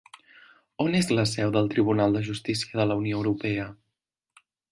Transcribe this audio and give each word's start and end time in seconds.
On 0.85 0.95
és 0.99 1.09
la 1.19 1.25
seu 1.31 1.51
del 1.57 1.69
Tribunal 1.75 2.17
de 2.17 2.23
Justícia 2.29 2.81
de 2.81 2.89
la 2.93 2.99
Unió 3.03 3.23
Europea? 3.23 3.71